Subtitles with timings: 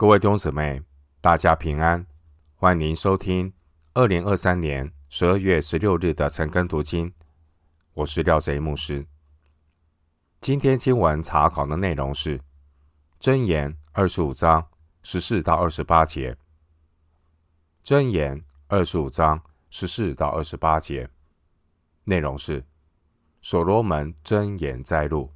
[0.00, 0.80] 各位弟兄姊妹，
[1.20, 2.06] 大家平安，
[2.54, 3.52] 欢迎收听
[3.94, 7.12] 二零二三年十二月十六日的晨更读经。
[7.94, 9.08] 我是廖贼牧师。
[10.40, 12.38] 今天经文查考的内容是
[13.18, 14.68] 《箴言》二十五章
[15.02, 16.32] 十四到二十八节，
[17.84, 21.10] 《箴言》二十五章十四到二十八节
[22.04, 22.64] 内容是
[23.42, 25.32] 所罗门箴言摘录。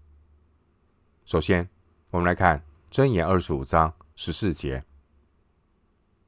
[1.24, 1.68] 首先，
[2.10, 2.62] 我们来看
[2.94, 3.92] 《箴言》二十五章。
[4.14, 4.84] 十四节，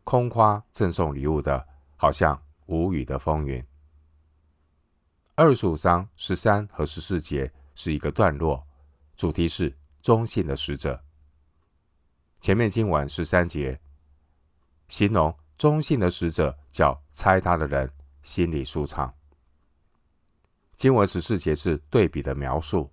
[0.05, 1.66] 空夸赠送礼物的，
[1.97, 3.65] 好像无语的风云。
[5.34, 8.66] 二十五章十三和十四节是一个段落，
[9.16, 11.02] 主题是中性的使者。
[12.41, 13.79] 前面经文十三节，
[14.88, 17.91] 形容中性的使者叫猜他的人
[18.23, 19.12] 心里舒畅。
[20.74, 22.91] 经文十四节是对比的描述，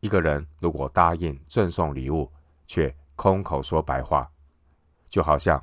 [0.00, 2.30] 一个人如果答应赠送礼物，
[2.66, 4.32] 却空口说白话，
[5.10, 5.62] 就好像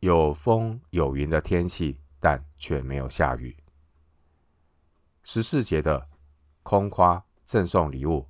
[0.00, 3.56] 有风有云的天气，但却没有下雨。
[5.22, 6.06] 十四节的
[6.62, 8.28] 空夸赠送礼物，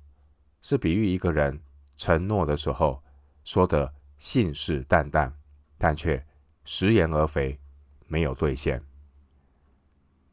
[0.61, 1.61] 是比喻一个人
[1.97, 3.03] 承诺的时候
[3.43, 5.29] 说的信誓旦旦，
[5.77, 6.25] 但却
[6.63, 7.59] 食言而肥，
[8.07, 8.81] 没有兑现。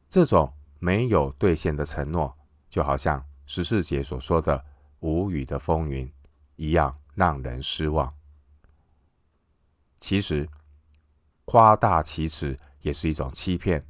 [0.09, 2.33] 这种没有兑现的承诺，
[2.69, 4.63] 就好像十四节所说的
[5.01, 6.09] 无雨的风云
[6.55, 6.97] 一样。
[7.17, 8.15] 让人失望。
[9.99, 10.47] 其实，
[11.45, 13.83] 夸大其词也是一种欺骗，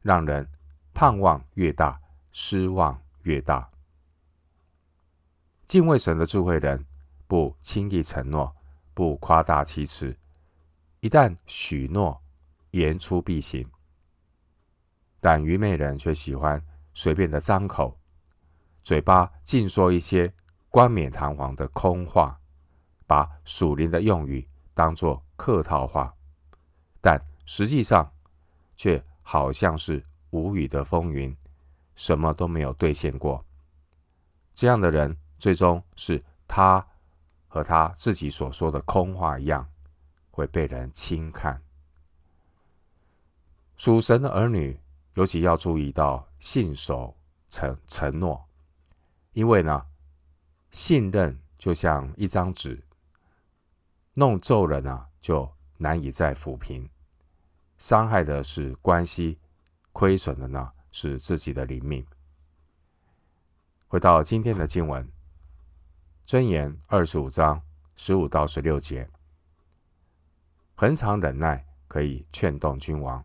[0.00, 0.50] 让人
[0.92, 2.00] 盼望越大，
[2.32, 3.70] 失望越大。
[5.66, 6.84] 敬畏神的智慧人
[7.28, 8.56] 不轻易承诺，
[8.92, 10.18] 不夸大其词，
[10.98, 12.20] 一旦许诺，
[12.72, 13.70] 言出必行。
[15.20, 16.60] 但愚昧人却喜欢
[16.92, 17.96] 随便的张口，
[18.82, 20.34] 嘴巴尽说一些。
[20.72, 22.40] 冠冕堂皇的空话，
[23.06, 26.14] 把属灵的用语当作客套话，
[26.98, 28.10] 但实际上
[28.74, 31.36] 却好像是无语的风云，
[31.94, 33.44] 什么都没有兑现过。
[34.54, 36.82] 这样的人，最终是他
[37.48, 39.68] 和他自己所说的空话一样，
[40.30, 41.60] 会被人轻看。
[43.76, 44.80] 属神的儿女
[45.16, 47.14] 尤其要注意到信守
[47.50, 48.42] 承承诺，
[49.34, 49.84] 因为呢。
[50.72, 52.82] 信任就像一张纸，
[54.14, 56.88] 弄皱了呢，就难以再抚平。
[57.76, 59.38] 伤害的是关系，
[59.92, 62.06] 亏损的呢是自己的灵命。
[63.86, 65.06] 回到今天的经文，
[66.24, 67.60] 箴言二十五章
[67.94, 69.10] 十五到十六节：
[70.74, 73.22] 恒常忍耐可以劝动君王，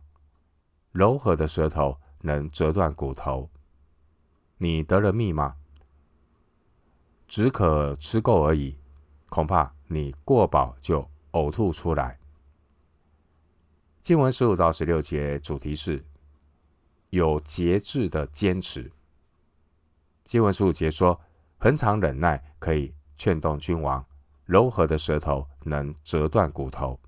[0.92, 3.48] 柔和的舌头能折断骨头。
[4.58, 5.56] 你得了密吗？
[7.28, 8.76] 只可吃够而已，
[9.28, 12.18] 恐怕你过饱就呕吐出来。
[14.00, 16.02] 经文十五到十六节主题是
[17.10, 18.90] 有节制的坚持。
[20.24, 21.20] 经文十五节说，
[21.58, 24.04] 恒常忍耐可以劝动君王，
[24.46, 26.98] 柔和的舌头能折断骨头。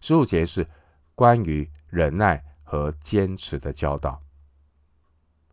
[0.00, 0.66] 十五节是
[1.14, 4.20] 关于忍耐和坚持的教导。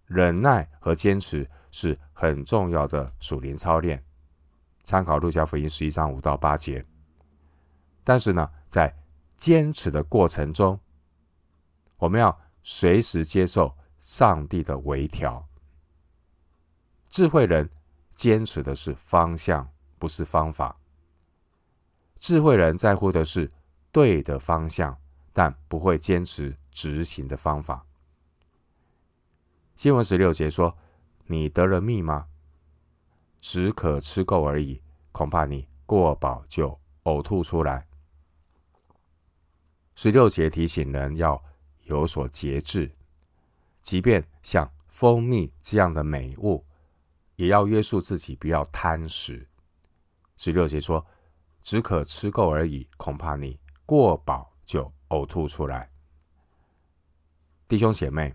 [0.05, 1.49] 忍耐和坚持
[1.79, 4.03] 是很重要的属灵操练，
[4.83, 6.83] 参考路加福音十一章五到八节。
[8.03, 8.91] 但是呢，在
[9.35, 10.79] 坚持的过程中，
[11.97, 15.47] 我们要随时接受上帝的微调。
[17.11, 17.69] 智慧人
[18.15, 20.75] 坚持的是方向，不是方法。
[22.17, 23.51] 智慧人在乎的是
[23.91, 24.97] 对的方向，
[25.31, 27.85] 但不会坚持执行的方法。
[29.75, 30.75] 新文十六节说
[31.27, 32.27] ：“你得了蜜吗？
[33.39, 37.85] 只可吃够而已，恐怕你过饱就呕吐出来。”
[39.95, 41.41] 十六节提醒人要
[41.83, 42.91] 有所节制，
[43.81, 46.65] 即便像蜂蜜这样的美物，
[47.35, 49.47] 也要约束自己，不要贪食。
[50.35, 51.05] 十六节说
[51.61, 55.89] ：“只可吃够而已，恐怕你过饱就呕吐出来。”
[57.67, 58.33] 弟兄姐妹。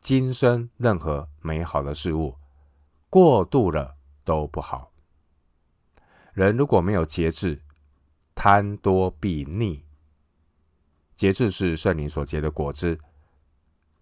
[0.00, 2.36] 今生任何美好的事物，
[3.10, 4.90] 过度了都不好。
[6.32, 7.60] 人如果没有节制，
[8.34, 9.84] 贪多必腻。
[11.14, 12.98] 节制是圣灵所结的果子。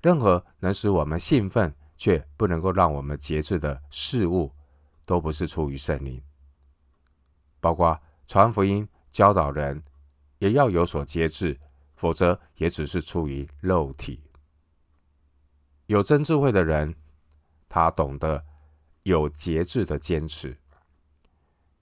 [0.01, 4.53] 任何能使我们兴奋却不能够让我们节制的事物，
[5.05, 6.23] 都不是出于圣灵。
[7.59, 9.83] 包括传福音、教导人，
[10.39, 11.59] 也要有所节制，
[11.97, 14.23] 否则也只是出于肉体。
[15.89, 16.95] 有真智慧的人，
[17.67, 18.45] 他懂得
[19.05, 20.55] 有节制的坚持。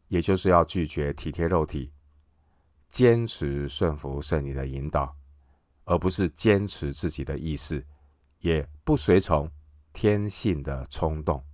[0.06, 1.92] 也就是要拒绝体贴肉体，
[2.88, 5.16] 坚持顺服圣灵的引导，
[5.84, 7.84] 而不是坚持自己的意思，
[8.38, 9.50] 也不随从
[9.92, 11.44] 天性的冲动。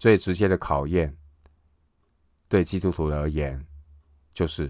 [0.00, 1.16] 最直接的考验，
[2.48, 3.64] 对基督徒而言，
[4.34, 4.68] 就是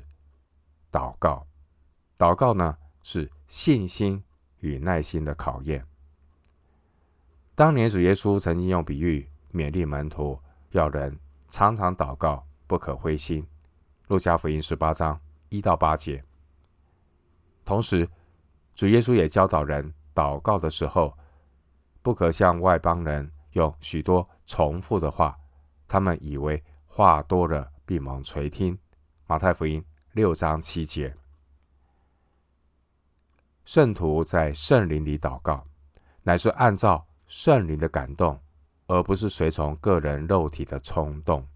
[0.92, 1.46] 祷告。
[2.18, 4.22] 祷告呢，是信心
[4.58, 5.86] 与耐心的考验。
[7.58, 10.38] 当年主耶稣曾经用比喻勉励门徒，
[10.70, 11.18] 要人
[11.48, 13.44] 常常祷告，不可灰心。
[14.06, 16.22] 路加福音十八章一到八节。
[17.64, 18.08] 同时，
[18.76, 21.12] 主耶稣也教导人祷告的时候，
[22.00, 25.36] 不可向外邦人用许多重复的话，
[25.88, 28.78] 他们以为话多了必蒙垂听。
[29.26, 31.12] 马太福音六章七节。
[33.64, 35.66] 圣徒在圣灵里祷告，
[36.22, 38.40] 乃是按照圣灵的感动，
[38.86, 41.46] 而不是随从个人肉体的冲动。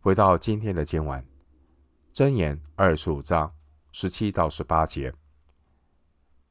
[0.00, 1.24] 回到今天的经文，
[2.12, 3.54] 箴言二十五章
[3.92, 5.14] 十七到十八节：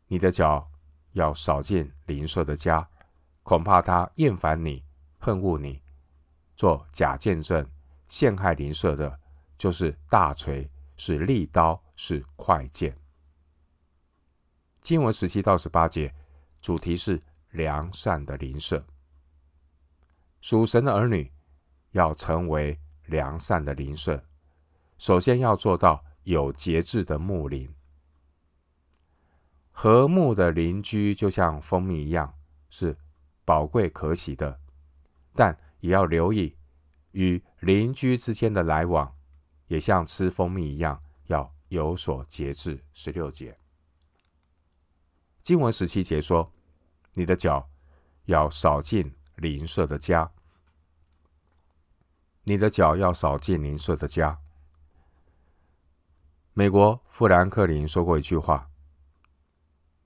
[0.07, 0.71] 你的脚
[1.11, 2.89] 要少进邻舍的家，
[3.43, 4.81] 恐怕他厌烦你，
[5.19, 5.81] 恨恶你，
[6.55, 7.69] 做假见证，
[8.07, 9.19] 陷害邻舍的，
[9.57, 12.97] 就是大锤，是利刀，是快剑。
[14.79, 16.15] 经文十七到十八节，
[16.61, 18.85] 主题是良善的邻舍。
[20.39, 21.31] 属神的儿女
[21.91, 24.23] 要成为良善的邻舍，
[24.97, 27.73] 首先要做到有节制的牧邻。
[29.71, 32.33] 和睦的邻居就像蜂蜜一样，
[32.69, 32.97] 是
[33.43, 34.59] 宝贵可喜的，
[35.33, 36.55] 但也要留意
[37.11, 39.15] 与邻居之间的来往，
[39.67, 42.83] 也像吃蜂蜜一样，要有所节制。
[42.93, 43.57] 十六节。
[45.43, 46.51] 经文十七节说
[47.13, 47.67] ：“你的脚
[48.25, 50.31] 要扫进邻舍的家，
[52.43, 54.39] 你的脚要扫进邻舍的家。”
[56.53, 58.69] 美国富兰克林说过一句话：“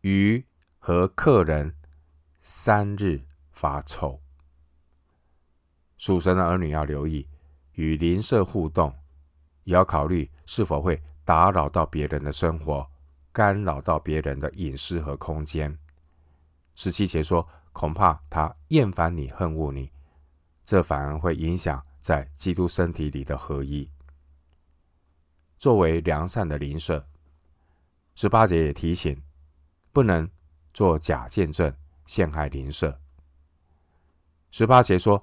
[0.01, 0.45] 鱼
[0.79, 1.75] 和客人
[2.39, 4.21] 三日发臭。”
[5.97, 7.27] 属神的儿女要留意
[7.73, 8.93] 与邻舍互动，
[9.63, 12.89] 也要考虑是否会打扰到别人的生活。
[13.35, 15.77] 干扰到别人的隐私和空间。
[16.73, 19.91] 十七节说：“恐怕他厌烦你，恨恶你，
[20.63, 23.91] 这反而会影响在基督身体里的合一。”
[25.59, 27.05] 作为良善的邻舍，
[28.15, 29.21] 十八节也提醒，
[29.91, 30.29] 不能
[30.73, 33.01] 做假见证，陷害邻舍。
[34.49, 35.21] 十八节说：“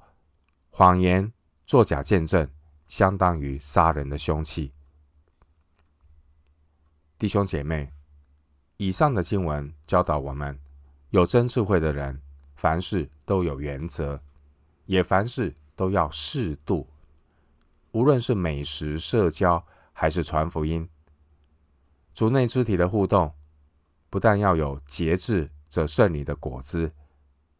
[0.68, 1.32] 谎言
[1.64, 2.46] 做假见证，
[2.86, 4.74] 相当于杀人的凶器。”
[7.16, 7.90] 弟兄姐妹。
[8.76, 10.58] 以上的经文教导我们，
[11.10, 12.20] 有真智慧的人，
[12.56, 14.20] 凡事都有原则，
[14.86, 16.88] 也凡事都要适度。
[17.92, 20.88] 无论是美食、社交，还是传福音，
[22.14, 23.32] 主内肢体的互动，
[24.10, 26.90] 不但要有节制，这圣灵的果子，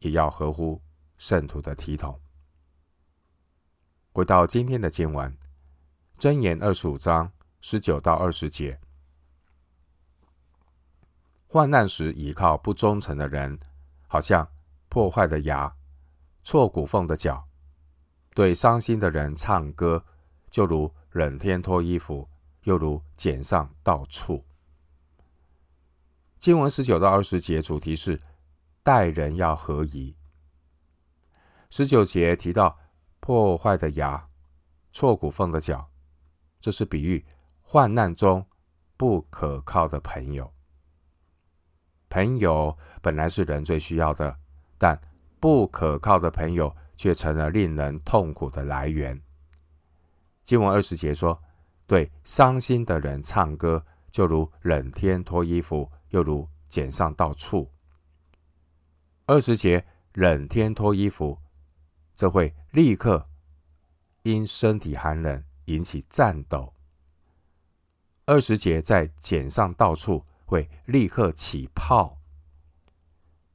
[0.01, 0.81] 也要合乎
[1.19, 2.19] 圣徒的体统。
[4.13, 5.37] 回到今天的经文，
[6.19, 7.31] 箴言二十五章
[7.61, 8.81] 十九到二十节。
[11.53, 13.61] 患难时依靠不忠诚的人，
[14.09, 14.49] 好像
[14.89, 15.71] 破坏的牙、
[16.43, 17.47] 错骨缝的脚；
[18.35, 20.03] 对伤心的人唱歌，
[20.51, 22.27] 就如冷天脱衣服，
[22.63, 24.43] 又如剪上刀处。
[26.39, 28.19] 经文十九到二十节主题是
[28.83, 30.17] 待人要合宜。
[31.69, 32.79] 十九节提到
[33.21, 34.27] 破坏的牙、
[34.91, 35.91] 错骨缝的脚，
[36.63, 37.23] 这是比喻
[37.61, 38.47] 患难中
[38.97, 40.51] 不可靠的朋友。
[42.13, 44.37] 朋友本来是人最需要的，
[44.77, 45.01] 但
[45.41, 49.19] 不可靠的朋友却成了令人痛苦的来源。
[50.45, 51.43] 经文二十节说
[51.89, 57.71] ：“对伤心的人唱歌，就如冷天脱衣服，又如剪上到处。”
[59.25, 61.39] 二十节冷天脱衣服，
[62.15, 63.27] 这会立刻
[64.25, 66.75] 因身体寒冷引起颤抖。
[68.27, 70.27] 二十节在剪上到处。
[70.53, 72.21] 会立刻起泡。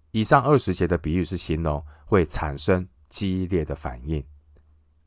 [0.10, 4.25] 以上二十节的比喻是形容会产生激烈的反应。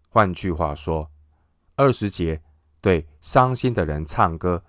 [0.09, 1.11] 换句话说，
[1.75, 2.41] 二十节
[2.81, 4.63] 对伤心的人唱歌，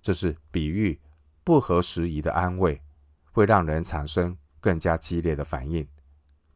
[0.00, 1.00] 这是比喻
[1.42, 2.80] 不合时宜的安慰，
[3.32, 5.84] 会让人产生更加激烈的反应。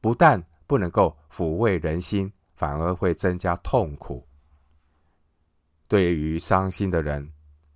[0.00, 4.28] 不但不能够抚慰人心，反而会增加痛苦。
[5.88, 7.32] 对于伤心的人，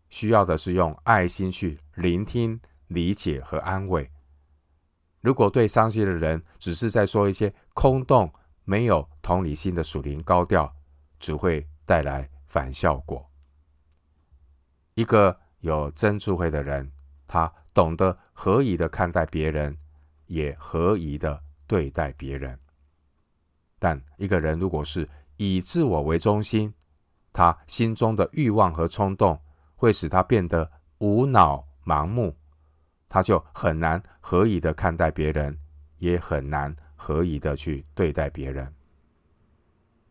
[0.08, 4.10] 需要的是用爱心去聆听、理解和安慰。
[5.22, 8.32] 如果对伤心的人只是在说一些空洞、
[8.64, 10.72] 没有同理心的属灵高调，
[11.18, 13.28] 只会带来反效果。
[14.94, 16.92] 一个有真智慧的人，
[17.26, 19.76] 他懂得合宜的看待别人，
[20.26, 22.58] 也合宜的对待别人。
[23.78, 26.72] 但一个人如果是以自我为中心，
[27.32, 29.40] 他心中的欲望和冲动
[29.74, 32.36] 会使他变得无脑盲目，
[33.08, 35.56] 他就很难合宜的看待别人，
[35.98, 38.74] 也很难合宜的去对待别人。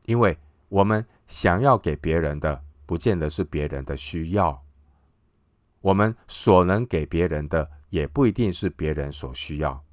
[0.06, 0.38] 因为
[0.70, 4.64] 我们想要给别人的，不见得是别人的需要；
[5.82, 9.84] 我们所能给别人的，也不一定是别人所需要。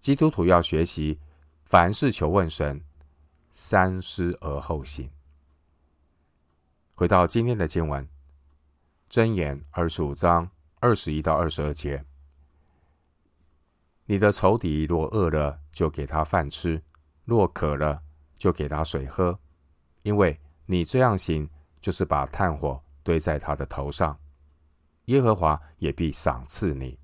[0.00, 1.20] 基督徒要学习，
[1.62, 2.82] 凡事求问神，
[3.50, 5.10] 三思而后行。
[6.94, 8.08] 回到今天的经文，
[9.10, 10.50] 箴言二十五章
[10.80, 12.04] 二十一到二十二节：
[14.04, 16.78] 你的仇敌若饿了，就给他饭吃；
[17.24, 18.02] 若渴了，
[18.36, 19.38] 就给他水喝。
[20.02, 21.48] 因为你这样行，
[21.80, 24.18] 就是把炭火堆在他的头上，
[25.06, 26.98] 耶和华也必赏赐你。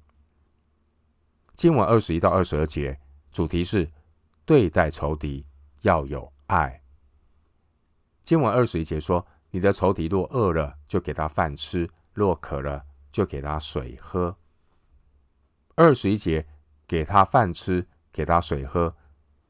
[1.54, 3.00] 经文二十一到二十二节，
[3.32, 3.90] 主题是
[4.44, 5.46] 对待仇敌
[5.80, 6.82] 要有爱。
[8.23, 14.37] 经文二十一节说：“你的仇敌若饿了，就给他饭吃；若渴了，就给他水喝。”
[15.76, 16.44] 二十一节
[16.88, 18.92] 给他饭吃，给他水喝，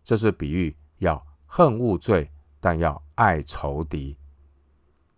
[0.04, 2.30] 这是比喻要恨恶罪，
[2.60, 4.14] 但要爱仇敌。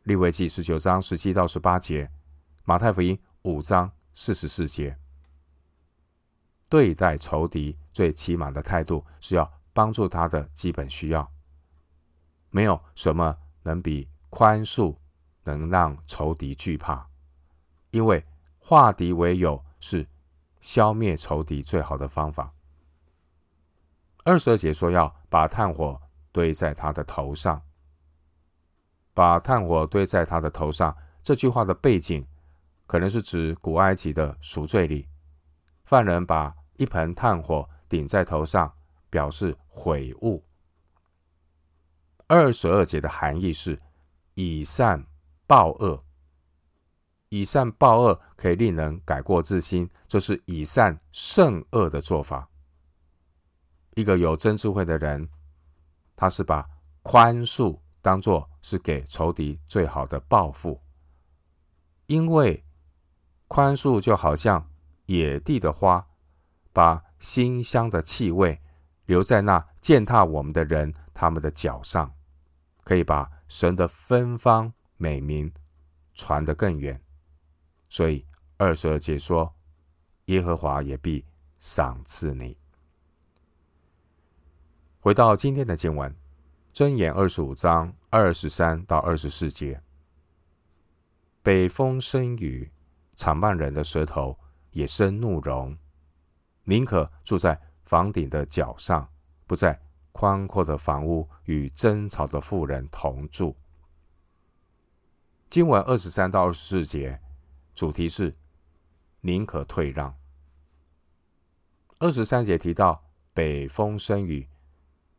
[0.04, 2.08] 利未记十九章十七到十八节，
[2.62, 4.96] 马太福音五章四十四节。
[6.68, 11.28] 对待仇敌最起码的态度是要帮助他的基本需要。
[12.50, 14.96] 没有什么能比宽恕
[15.44, 17.08] 能让仇敌惧怕，
[17.90, 18.24] 因为
[18.58, 20.06] 化敌为友是
[20.60, 22.52] 消灭仇敌最好的方法。
[24.24, 26.00] 二十二节说要把炭火
[26.32, 27.62] 堆在他的头上，
[29.14, 30.96] 把炭火堆在他的头上。
[31.22, 32.26] 这句话的背景
[32.86, 35.08] 可能是指古埃及的赎罪礼。
[35.84, 38.72] 犯人把一盆炭火顶在头上，
[39.08, 40.44] 表示悔悟。
[42.26, 43.80] 二十二节的含义是
[44.36, 45.02] 以善
[45.46, 46.04] 报恶，
[47.30, 52.46] 以善报恶可以令人改过自新，这是以善胜恶的做法。
[53.94, 55.26] 一个有真智慧的人，
[56.14, 56.68] 他是把
[57.02, 60.82] 宽恕当作是给仇敌最好的报复，
[62.06, 62.62] 因为
[63.48, 64.70] 宽恕就好像
[65.06, 66.06] 野地的花，
[66.74, 68.60] 把馨香的气味
[69.06, 72.12] 留在那践踏我们的人他们的脚上，
[72.86, 75.52] 可以把神的芬芳美名
[76.14, 77.02] 传得更远。
[77.88, 78.24] 所以
[78.56, 79.52] 二十二节说
[80.26, 81.24] ：“耶和华也必
[81.58, 82.56] 赏赐你。”
[85.02, 86.14] 回到今天的经文，
[86.72, 89.82] 箴言二十五章二十三到二十四节：
[91.42, 92.70] 北风生雨，
[93.16, 94.38] 常绊人的舌头
[94.70, 95.76] 也生怒容。
[96.62, 99.08] 宁可住在房顶的角上，
[99.44, 99.80] 不在
[100.16, 103.54] 宽阔的房屋与争吵的妇人同住。
[105.50, 107.20] 经文二十三到二十四节，
[107.74, 108.34] 主题是
[109.20, 110.16] 宁可退让。
[111.98, 113.04] 二十三节提到
[113.34, 114.48] 北风生雨，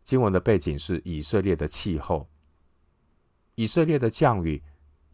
[0.04, 2.28] 经文的背景是以色列的气候。
[3.54, 4.64] 以色列的降雨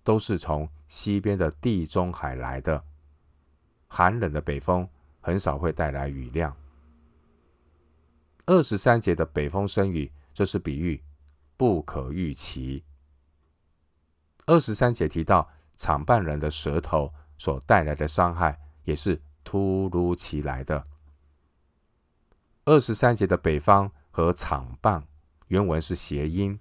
[0.01, 2.81] 都是从西边的地中海来的，
[3.89, 4.87] 寒冷的北风。
[5.25, 6.53] 很少会带来雨量。
[8.45, 11.01] 二十三节的北风生雨，这是比喻
[11.55, 12.83] 不可预期。
[14.45, 20.85] 二十三节提到场办人的舌头所带来的伤害，也是突如其来的。
[22.65, 25.07] 二十三节的北方和场办
[25.47, 26.59] 原文是谐音，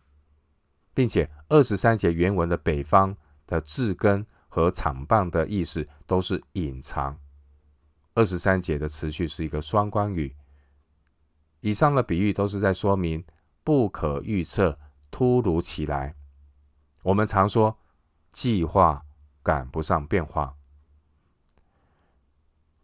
[0.95, 7.19] 并且二十三节原文的北方的字根和场办的意思都是隐藏。
[8.15, 10.37] 二十三节的词句是一个双关语。
[11.63, 13.25] 以上的比喻都是在说明
[13.65, 14.79] 不可预测、
[15.11, 16.15] 突如其来。
[17.03, 17.79] 我们常说
[18.33, 19.05] 计划
[19.43, 20.55] 赶不上变化。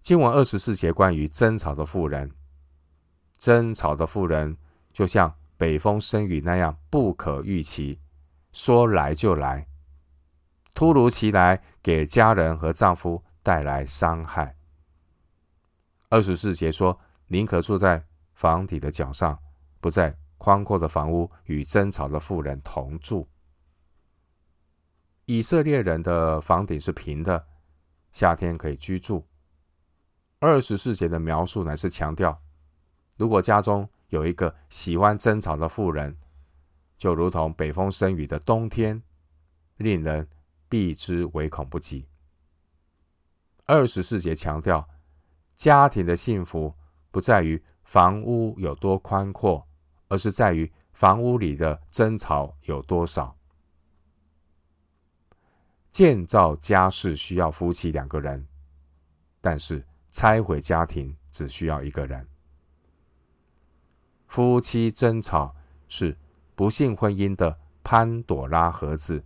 [0.01, 2.33] 经文二十四节关于争吵的妇人，
[3.37, 4.57] 争吵的妇人
[4.93, 8.01] 就像北风生雨那样不可预期，
[8.53, 9.67] 说来就来，
[10.73, 14.57] 突如其来，给家人和丈夫带来伤害。
[16.09, 18.07] 二十四节说：“宁可住在
[18.39, 19.37] 房顶的角上，
[19.81, 23.29] 不在宽阔的房屋与争吵的妇人同住。”
[25.27, 27.45] 以色列人的房顶是平的，
[28.13, 29.27] 夏天可以居住。
[30.39, 32.41] 二十四节的描述乃是强调，
[33.17, 36.17] 如果家中有一个喜欢争吵的妇人，
[36.97, 39.03] 就如同北风生雨的冬天，
[39.79, 40.29] 令人
[40.69, 42.07] 避之唯恐不及。
[43.65, 44.89] 二十四节强调，
[45.57, 46.73] 家庭的幸福
[47.11, 49.67] 不在于房屋有多宽阔，
[50.09, 53.35] 而是在于房屋里的争吵有多少。
[55.91, 58.47] 建造家室需要夫妻两个人，
[59.41, 62.27] 但是拆毁家庭只需要一个人。
[64.27, 65.55] 夫妻争吵
[65.89, 66.17] 是
[66.55, 69.25] 不幸婚姻的潘朵拉盒子，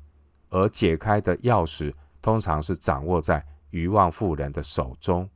[0.49, 5.29] 而解开的钥匙通常是掌握在愚妄妇人的手中。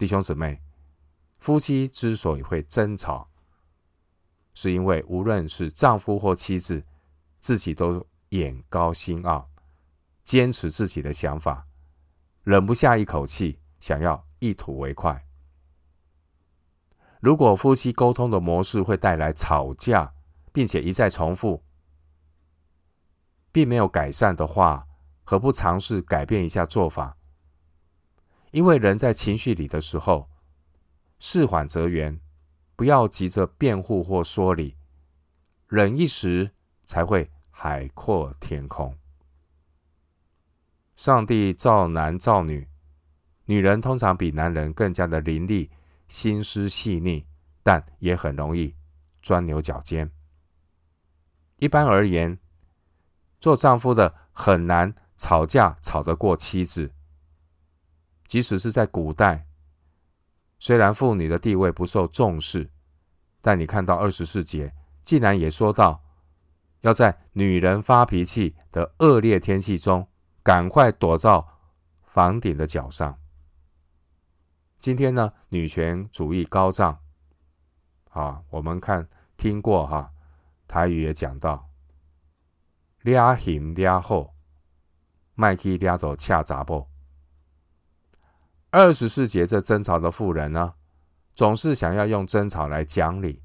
[0.00, 0.62] 弟兄姊妹，
[1.40, 3.28] 夫妻之所以会争吵，
[4.54, 6.82] 是因为无论是丈夫或妻子，
[7.38, 9.50] 自己都眼高心傲，
[10.24, 11.66] 坚持自己的想法，
[12.44, 15.22] 忍不下一口气，想要一吐为快。
[17.20, 20.14] 如果夫妻沟通的模式会带来吵架，
[20.50, 21.62] 并且一再重复，
[23.52, 24.86] 并没有改善的话，
[25.24, 27.18] 何不尝试改变一下做法？
[28.50, 30.28] 因为人在情绪里的时候，
[31.18, 32.20] 事缓则圆，
[32.76, 34.76] 不要急着辩护或说理，
[35.68, 36.50] 忍一时
[36.84, 38.96] 才会海阔天空。
[40.96, 42.68] 上帝造男造女，
[43.46, 45.70] 女人通常比男人更加的伶俐。
[46.08, 47.24] 心思细腻，
[47.62, 48.74] 但也很容易
[49.22, 50.10] 钻牛角尖。
[51.58, 52.36] 一般而言，
[53.38, 56.90] 做丈夫的很难吵架吵得过妻子。
[58.30, 59.44] 即使是在古代，
[60.60, 62.70] 虽然妇女的地位不受重视，
[63.40, 64.72] 但你看到二十四节，
[65.02, 66.04] 竟然也说到，
[66.82, 70.06] 要在女人发脾气的恶劣天气中，
[70.44, 71.58] 赶快躲到
[72.04, 73.18] 房顶的角上。
[74.78, 77.00] 今天呢，女权主义高涨，
[78.10, 80.12] 啊，我们看听过哈、
[80.68, 81.68] 台语也讲到，
[83.00, 84.32] 俩行俩后，
[85.34, 86.89] 麦基俩走恰杂不？
[88.70, 90.74] 二十四节这争吵的妇人呢，
[91.34, 93.42] 总是想要用争吵来讲理，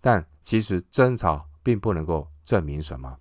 [0.00, 3.18] 但其实争吵并不能够证明什么。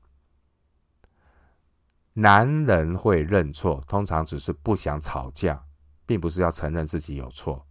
[2.13, 5.63] 男人会认错，通常只是不想吵架。
[6.07, 7.67] 并不是要承认自己有错，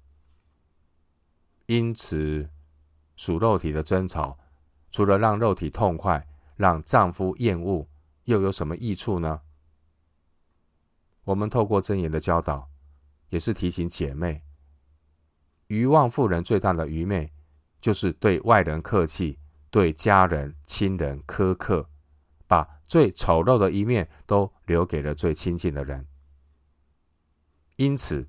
[1.64, 2.51] 因此
[3.16, 4.38] 属肉体的争吵，
[4.90, 7.88] 除了让肉体痛快，让丈夫厌恶，
[8.25, 9.40] 又有什么益处呢？
[11.25, 12.68] 我们透过箴言的教导，
[13.37, 14.40] 也是提醒姐妹，
[15.66, 17.31] 愚妄妇人最大的愚昧，
[17.83, 21.87] 就是对外人客气，对家人亲人苛刻，
[22.46, 26.07] 把最丑陋的一面都留给了最亲近的人。
[27.77, 28.27] 因此，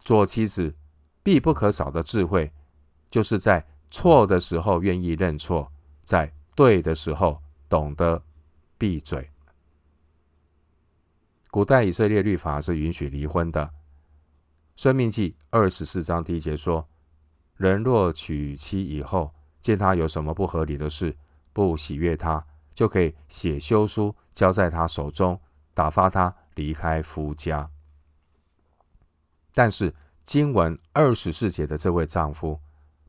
[0.00, 0.74] 做妻子
[1.22, 2.52] 必不可少的智慧，
[3.08, 8.20] 就是在错的时候愿意认错，在对的时候懂得
[8.76, 9.30] 闭嘴。
[11.52, 13.62] 古代以色列律法是允许离婚的，
[14.78, 16.88] 《生命记》二十四章第一节说
[17.58, 21.16] ：“人若娶妻以后，见他有什么不合理的事，
[21.52, 25.40] 不喜悦他，就可以写休书交在他手中，
[25.74, 27.68] 打发他离开夫家。”
[29.52, 29.92] 但是
[30.24, 32.60] 经文二十四节的这位丈夫，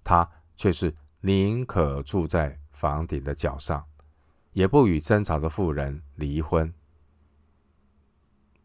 [0.03, 0.27] 他
[0.57, 3.85] 却是宁可住在房顶的角上，
[4.53, 6.73] 也不与争吵的妇人离婚，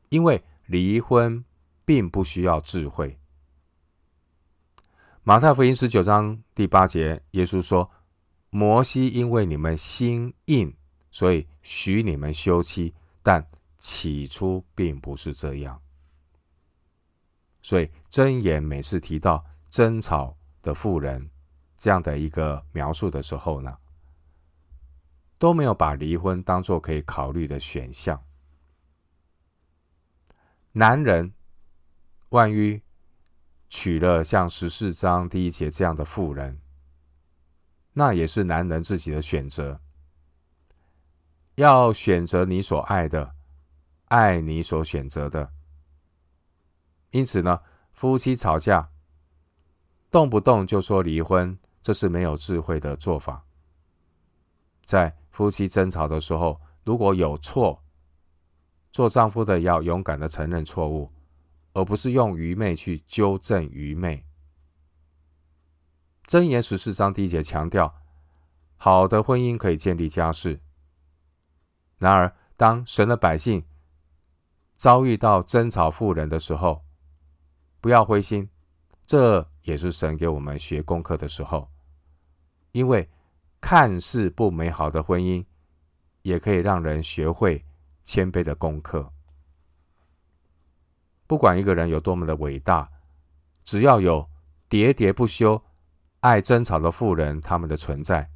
[0.09, 1.45] 因为离婚
[1.85, 3.19] 并不需要智慧。
[5.23, 7.91] 马太福音十九章第八节，耶稣说
[8.51, 10.77] ：“摩西因为你们心硬，
[11.11, 13.47] 所以许你们休妻，但
[13.79, 15.81] 起初并不是这样。”
[17.63, 21.31] 所以箴言每次提到争吵的妇人
[21.79, 23.79] 这样的一个描述的时候呢，
[25.39, 28.23] 都没有把离婚当做可以考虑的选项。
[30.73, 31.33] 男人
[32.35, 32.83] 万一
[33.69, 36.61] 娶了像十四章第一节这样的妇人，
[37.93, 39.81] 那也是男人自己的选择。
[41.55, 43.37] 要选择你所爱的，
[44.07, 45.53] 爱你所选择的。
[47.13, 47.61] 因此呢，
[47.93, 48.91] 夫妻吵架，
[50.11, 53.45] 动不动就说离婚，这是没有智慧的做法。
[54.85, 57.85] 在夫妻争吵的时候，如果有错，
[58.91, 61.13] 做丈夫的要勇敢的承认错误，
[61.75, 64.25] 而不是用愚昧去纠正愚昧。
[66.27, 67.95] 箴言十四章第一节强调，
[68.77, 70.61] 好的婚姻可以建立家室。
[71.99, 73.65] 然而，当神的百姓
[74.77, 76.85] 遭遇到争吵妇人的时候，
[77.81, 78.49] 不要灰心，
[79.07, 81.71] 这也是神给我们学功课的时候。
[82.73, 83.09] 因为
[83.61, 85.45] 看似不美好的婚姻，
[86.23, 87.65] 也可以让人学会
[88.03, 89.14] 谦卑的功课。
[91.27, 92.91] 不管一个人有多么的伟大，
[93.65, 94.29] 只要有
[94.69, 95.63] 喋喋不休、
[96.21, 98.29] 爱争吵的妇人，他们的存在，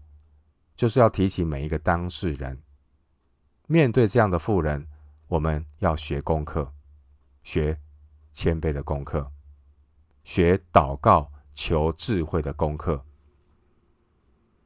[0.76, 2.62] 就是要提醒每一个当事人，
[3.66, 4.86] 面对这样的妇人，
[5.26, 6.72] 我们要学功课，
[7.42, 7.78] 学
[8.32, 9.30] 谦卑的功课，
[10.24, 13.04] 学祷告求智慧的功课。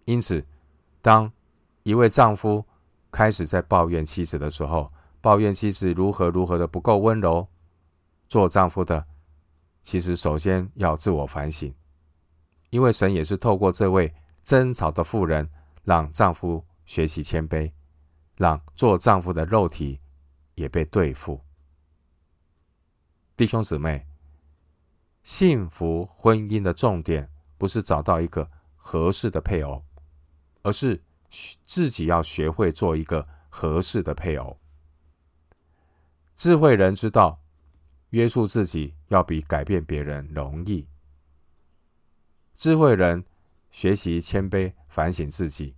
[0.04, 0.44] 因此，
[1.00, 1.32] 当
[1.84, 2.64] 一位丈夫
[3.10, 7.48] 开始在抱怨妻子的时候，抱怨妻子如何如何的不够温柔，
[8.32, 9.06] 做丈夫的，
[9.82, 11.74] 其实首先要自我反省，
[12.70, 15.46] 因为神也是透过这位争吵的妇人，
[15.84, 17.70] 让丈夫学习谦卑，
[18.38, 20.00] 让做丈夫的肉体
[20.54, 21.42] 也被对付。
[23.36, 24.06] 弟兄姊妹，
[25.22, 29.84] 幸福婚姻的重点不是找到一个合适的配偶，
[30.62, 31.02] 而是
[31.66, 34.58] 自己要学会做一个合适的配偶。
[36.34, 37.41] 智慧人知道。
[38.12, 40.86] 约束自己要比改变别人容易。
[42.54, 43.24] 智慧人
[43.70, 45.74] 学习谦卑，反省自己。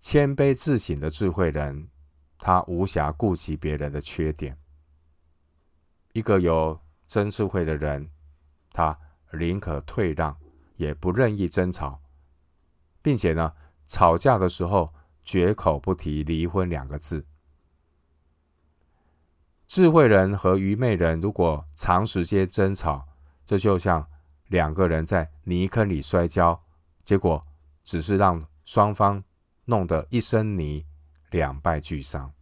[0.00, 1.90] 谦卑自省的智慧人，
[2.38, 4.56] 他无暇顾及别人的缺点。
[6.14, 8.10] 一个有真智慧的人，
[8.72, 8.98] 他
[9.34, 10.34] 宁可退让，
[10.76, 12.00] 也不任意争吵，
[13.02, 13.52] 并且呢，
[13.86, 17.26] 吵架的时候绝口不提离婚两个字。
[19.66, 23.08] 智慧人和愚昧人如果长时间争吵，
[23.44, 24.08] 这就像
[24.46, 26.62] 两个人在泥坑里摔跤，
[27.04, 27.44] 结果
[27.82, 29.22] 只是让双方
[29.64, 30.86] 弄得一身泥，
[31.30, 32.32] 两败俱伤。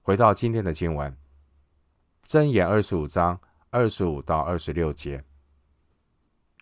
[0.00, 1.14] 回到今天的经文，
[2.26, 3.38] 箴言二十五章
[3.68, 5.22] 二十五到二十六节，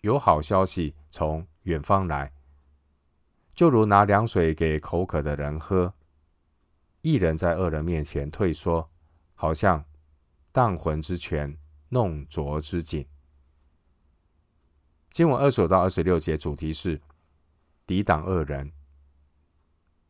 [0.01, 2.33] 有好消息从远方来，
[3.55, 5.93] 就如拿凉水给口渴的人喝。
[7.01, 8.89] 一人在恶人面前退缩，
[9.33, 9.85] 好像
[10.51, 11.57] 荡魂之泉，
[11.89, 13.07] 弄浊之井。
[15.11, 16.99] 经文二十五到二十六节主题是
[17.85, 18.73] 抵挡恶人。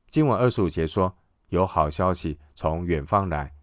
[0.07, 1.15] 经文二十五节说，
[1.49, 3.53] 有好消息从远方来，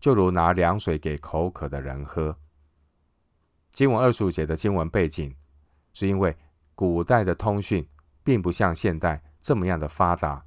[0.00, 2.36] 就如拿凉水给口渴的人喝。
[3.70, 5.36] 经文二十五节的经文背景，
[5.92, 6.36] 是因为
[6.74, 7.86] 古代的通讯
[8.24, 10.46] 并不像现代这么样的发达，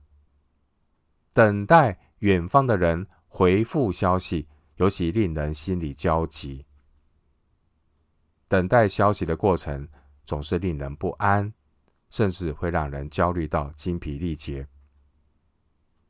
[1.31, 1.99] 等待。
[2.23, 6.65] 远方的人回复消息，尤其令人心里焦急。
[8.47, 9.85] 等待消息的过程
[10.23, 11.53] 总是令人不安，
[12.09, 14.65] 甚至会让人焦虑到精疲力竭。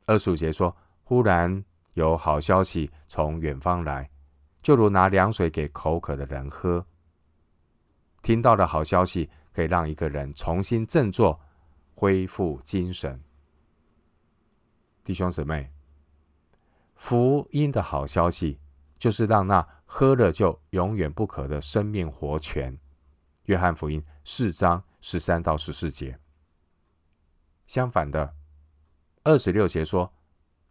[0.06, 4.08] 二十五节说：“忽然有好消息从远方来，
[4.62, 6.86] 就如拿凉水给口渴的人喝。”
[8.22, 11.40] 听到的好消息可以让一个人重新振作，
[11.92, 13.20] 恢复精神。
[15.02, 15.73] 弟兄姊妹。
[16.94, 18.58] 福音的好消息，
[18.98, 22.78] 就是让那喝了就永远不渴的生命活泉。
[23.44, 26.18] 约翰福音四章十三到十四节。
[27.66, 28.34] 相反的，
[29.22, 30.12] 二十六节说，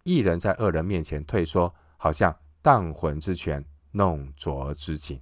[0.03, 5.21] 一人在恶人面前退缩，好像荡魂之泉，弄浊之井。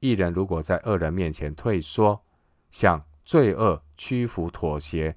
[0.00, 2.24] 一人如果在恶人面前退缩，
[2.70, 5.16] 向罪恶屈服妥协，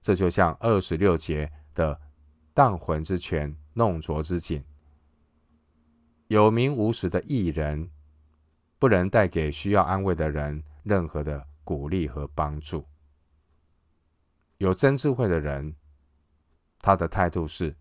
[0.00, 2.00] 这就像二十六节的。
[2.58, 4.60] 荡魂之泉，弄浊之井。
[6.26, 7.88] 有名无实的艺人，
[8.80, 12.84] 不能带给需要安慰的人任何的鼓励和帮助。
[14.56, 15.72] 有真智慧的人，
[16.80, 17.76] 他的态度是：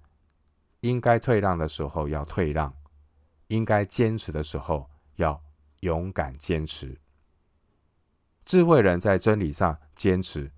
[0.82, 2.72] 应该退让的时候要退让，
[3.48, 5.42] 应该坚持的时候要
[5.80, 6.96] 勇敢坚持。
[8.46, 10.52] 智慧人在真理上坚持，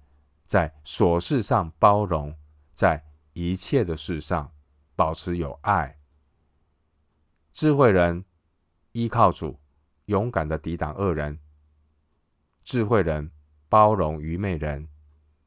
[0.45, 2.35] 在琐事上包容，
[2.73, 3.01] 在
[3.39, 4.53] 一切的事上，
[4.97, 5.97] 保持有爱。
[7.53, 8.25] 智慧人
[8.91, 9.57] 依靠主，
[10.05, 11.39] 勇敢的抵挡恶人。
[12.63, 13.31] 智慧人
[13.69, 14.89] 包容愚昧人，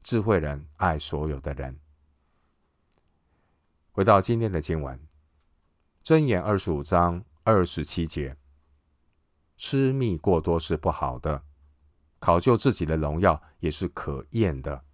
[0.03, 1.79] 智慧人爱所有的人。
[3.91, 4.99] 回到今天的经文，
[6.03, 8.39] 箴言二十五章二十七节：
[9.59, 11.45] 吃蜜过多是不好的，
[12.19, 14.87] 考究自己的荣耀也是可厌的。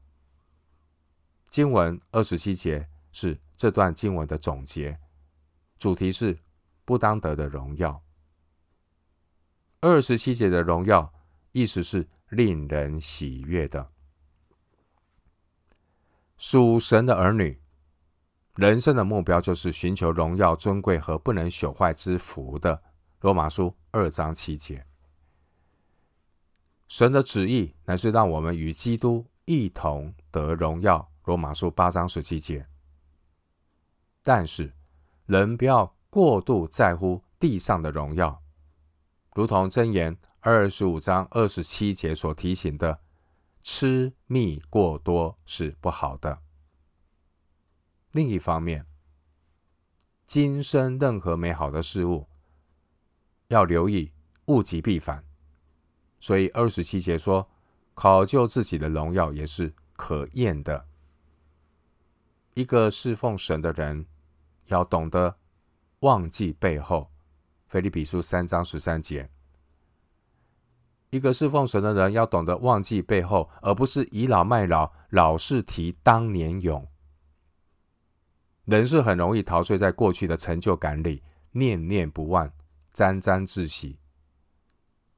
[1.50, 4.98] 经文二十七节是这段经文的总结，
[5.78, 6.38] 主题是
[6.84, 8.02] 不当得的荣耀。
[9.80, 11.12] 二十七节的荣耀，
[11.52, 13.90] 意思是令人喜悦的。
[16.36, 17.60] 属神的儿女，
[18.54, 22.82] 人生的目标就是寻求荣耀、尊贵和不能朽坏之福的。
[23.20, 24.86] 罗马书二章七节，
[26.86, 31.10] 神的旨意乃是让我们与基督一同得荣耀。
[31.28, 32.66] 罗马书八章十七节。
[34.22, 34.72] 但是，
[35.26, 38.42] 人不要过度在乎地上的荣耀，
[39.34, 43.00] 如同箴言二十五章二十七节所提醒的，
[43.60, 46.38] 吃蜜过多是不好的。
[48.12, 48.86] 另一方面，
[50.24, 52.26] 今生任何美好的事物，
[53.48, 54.12] 要留意
[54.46, 55.22] 物极必反。
[56.20, 57.46] 所以二十七节说，
[57.92, 60.86] 考究自己的荣耀也是可厌的。
[62.58, 64.04] 一个侍奉神的人，
[64.66, 65.36] 要懂得
[66.00, 67.08] 忘记背后。
[67.68, 69.30] 腓立比书三章十三节，
[71.10, 76.84] 一个侍奉神的人要懂得忘记背后，而不是倚老卖老，老是提当年勇。
[78.64, 82.50] 人是很容易陶醉在过去的成就感里，念念不忘，
[82.92, 84.00] 沾沾自喜。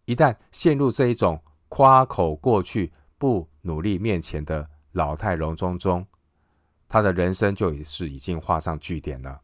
[0.04, 6.06] 一旦陷入这一种夸口过去、不努力面前的老态龙钟中，
[6.90, 9.40] 他的人生就已是已经画上句点了。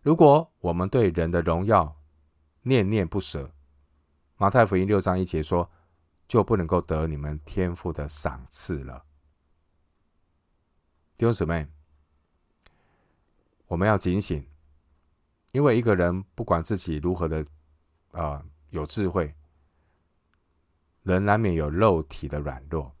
[0.00, 2.00] 如果我们对人的荣耀
[2.62, 3.52] 念念不舍，
[4.38, 5.70] 马太福音六章一节说，
[6.26, 9.04] 就不能够得你们天父的赏赐了。
[11.16, 11.68] 弟兄姊妹，
[13.66, 14.48] 我们要警醒，
[15.52, 17.46] 因为一个人不管自己如何的。
[18.12, 19.34] 啊、呃，有智慧，
[21.02, 22.95] 人难免有肉体的软弱。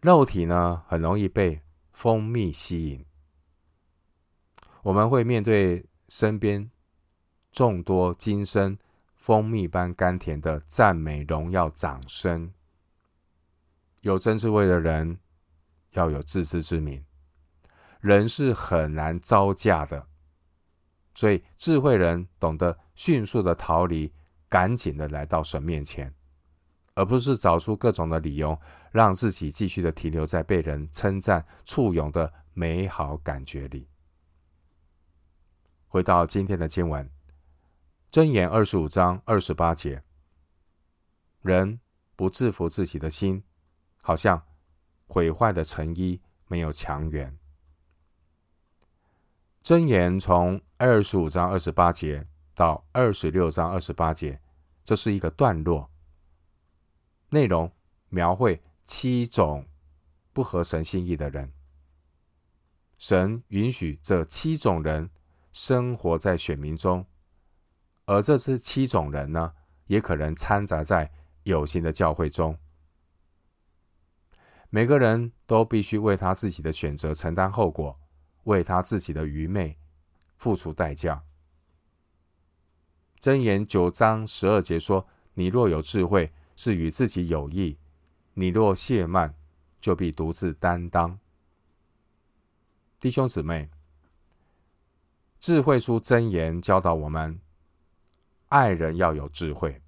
[0.00, 3.04] 肉体呢，很容易被蜂蜜吸引。
[4.82, 6.70] 我们会面对身边
[7.50, 8.78] 众多今生
[9.16, 12.52] 蜂蜜般甘甜的赞美、荣耀、掌声。
[14.02, 15.18] 有真智慧的人
[15.90, 17.04] 要有自知之明，
[18.00, 20.06] 人是很难招架的。
[21.12, 24.12] 所以，智慧人懂得迅速的逃离，
[24.48, 26.14] 赶紧的来到神面前，
[26.98, 33.88] 而不是找出各种的理由，让自己继续的停留在被人称赞、簇拥的美好感觉里。
[35.86, 37.08] 回到今天的经文，
[38.10, 40.02] 箴言二十五章二十八节：
[41.40, 41.78] 人
[42.16, 43.44] 不制服自己的心，
[44.02, 44.42] 好像
[45.06, 47.38] 毁坏的成衣没有强援。
[49.62, 54.40] 箴言从二十五章二十八节到二十六章二十八节，
[54.84, 55.88] 这是一个段落，
[57.30, 57.72] 内容
[58.08, 59.66] 描绘七种
[60.32, 61.52] 不合神心意的人。
[62.98, 65.10] 神允许这七种人
[65.52, 67.06] 生活在选民中，
[68.06, 69.54] 而这这七种人呢，
[69.86, 71.12] 也可能掺杂在
[71.44, 72.58] 有形的教会中。
[74.70, 77.98] 每个人都必须为他自己的选择承担后果。
[78.44, 79.76] 为他自己的愚昧
[80.38, 81.22] 付出代价。
[83.20, 87.78] 箴言九章十二节说：“你若有智慧，是与自己有益；
[88.34, 89.32] 你若懈慢，
[89.80, 91.18] 就必独自担当。”
[93.00, 93.70] 弟兄姊妹，
[95.38, 97.40] 智慧书箴言教导我们，
[98.48, 99.80] 爱人要有智慧，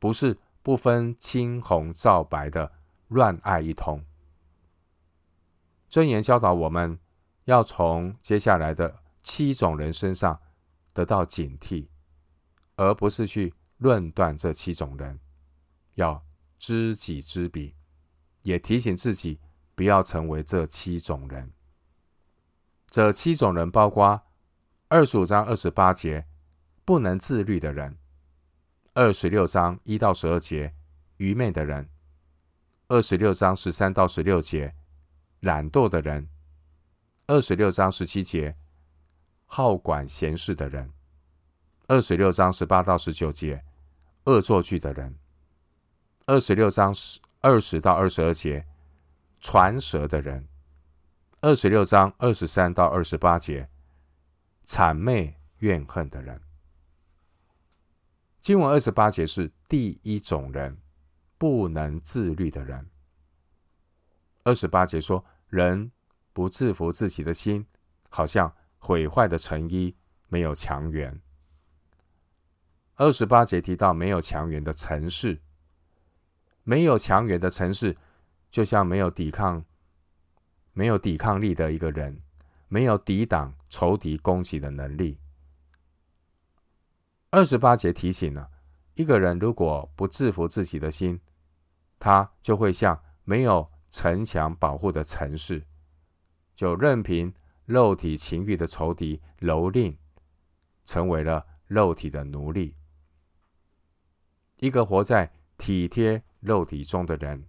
[0.00, 2.72] 不是不分青红皂白的
[3.06, 4.04] 乱爱一通。
[5.88, 6.98] 箴言教导我们。
[7.46, 10.40] 要从接下来的七种人身上
[10.92, 11.88] 得到警惕，
[12.76, 15.18] 而不是去论断这七种人。
[15.94, 16.24] 要
[16.58, 17.74] 知己知彼，
[18.42, 19.40] 也提醒自己
[19.74, 21.52] 不要成为这七种人。
[22.86, 24.22] 这七种人包括
[24.88, 26.26] 二十五章二十八节
[26.84, 27.96] 不能自律的人，
[28.94, 30.74] 二十六章一到十二节
[31.16, 31.88] 愚昧的人，
[32.88, 34.74] 二十六章十三到十六节
[35.40, 36.28] 懒惰的人。
[37.28, 38.56] 二十六章十七节，
[39.46, 40.88] 好管闲事的人；
[41.86, 43.64] 二十六章十八到十九节，
[44.24, 45.14] 恶作剧的人；
[46.26, 48.66] 二十六章十二十到二十二节，
[49.40, 50.44] 传舌的人；
[51.40, 53.68] 二十六章二十三到二十八节，
[54.64, 56.40] 谄媚怨恨的人。
[58.40, 60.78] 经文二十八节是第一种人，
[61.38, 62.88] 不能自律的人。
[64.44, 65.92] 二十八节说人。
[66.34, 67.66] 不制服自己的心，
[68.08, 69.94] 好像毁坏的成衣，
[70.28, 71.20] 没有强援。
[72.94, 75.42] 二十八节提到没有强援的城市，
[76.64, 77.96] 没有墙垣的城市，
[78.50, 79.64] 就像没有抵抗、
[80.72, 82.22] 没有抵抗力的一个人，
[82.68, 85.18] 没有抵挡仇敌攻击的能力。
[87.30, 88.50] 二十八节提醒了
[88.94, 91.20] 一个人，如果不制服自己的心，
[91.98, 95.64] 他就会像没有城墙保护的城市。
[96.54, 99.96] 就任凭肉体情欲的仇敌蹂躏，
[100.84, 102.76] 成为了肉体的奴隶。
[104.58, 107.44] 一个活在体贴肉体中的人，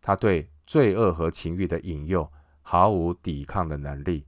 [0.00, 4.24] 他对罪恶和情欲的引诱毫无抵抗的能力，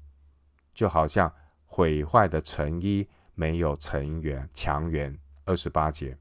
[0.75, 1.33] 就好像
[1.64, 5.16] 毁坏的成衣没有成员强援。
[5.45, 6.18] 二十八节，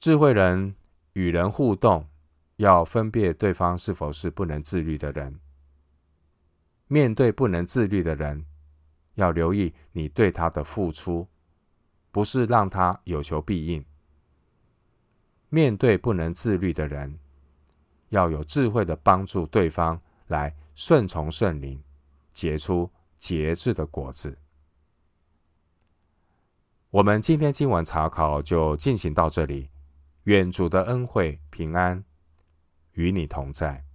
[0.00, 0.74] 智慧人
[1.12, 2.08] 与人互动，
[2.56, 5.38] 要分辨对方是否是不能自律的人。
[6.88, 8.44] 面对不能自律的人，
[9.14, 11.28] 要留意你对他的付出，
[12.10, 13.84] 不是让他有求必应。
[15.48, 17.18] 面对不能自律的人，
[18.10, 21.82] 要有智慧的帮助对方来顺从圣灵，
[22.32, 24.36] 结出节制的果子。
[26.90, 29.70] 我们今天经文查考就进行到这里，
[30.24, 32.04] 愿主的恩惠平安
[32.92, 33.85] 与你同在。